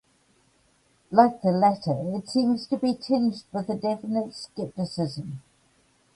Like 1.11 1.43
the 1.43 1.51
latter, 1.51 1.95
it 2.17 2.27
seems 2.27 2.65
to 2.69 2.77
be 2.77 2.95
tinged 2.95 3.43
with 3.53 3.69
a 3.69 3.75
definite 3.75 4.33
scepticism. 4.33 5.43